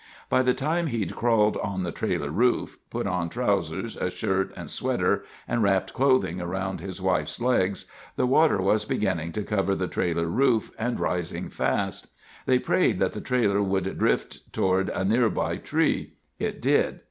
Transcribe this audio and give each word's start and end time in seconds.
By 0.29 0.41
the 0.41 0.55
time 0.55 0.87
he'd 0.87 1.15
crawled 1.15 1.57
on 1.57 1.83
the 1.83 1.91
trailer 1.91 2.31
roof, 2.31 2.79
put 2.89 3.05
on 3.05 3.29
trousers, 3.29 3.95
a 3.95 4.09
shirt 4.09 4.51
and 4.57 4.67
sweater, 4.67 5.23
and 5.47 5.61
wrapped 5.61 5.93
clothing 5.93 6.41
around 6.41 6.79
his 6.81 6.99
wife's 6.99 7.39
legs, 7.39 7.85
the 8.15 8.25
water 8.25 8.59
was 8.59 8.83
beginning 8.83 9.31
to 9.33 9.43
cover 9.43 9.75
the 9.75 9.87
trailer 9.87 10.25
roof 10.25 10.71
and 10.79 10.99
rising 10.99 11.49
fast. 11.51 12.07
They 12.47 12.57
prayed 12.57 12.97
that 12.97 13.11
the 13.11 13.21
trailer 13.21 13.61
would 13.61 13.99
drift 13.99 14.51
toward 14.51 14.89
a 14.89 15.05
nearby 15.05 15.57
tree. 15.57 16.13
It 16.39 16.63
did. 16.63 16.99